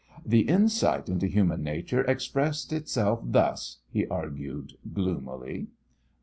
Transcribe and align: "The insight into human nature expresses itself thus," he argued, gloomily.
"The 0.25 0.49
insight 0.49 1.09
into 1.09 1.27
human 1.27 1.61
nature 1.61 2.01
expresses 2.01 2.71
itself 2.71 3.19
thus," 3.23 3.81
he 3.87 4.07
argued, 4.07 4.73
gloomily. 4.91 5.67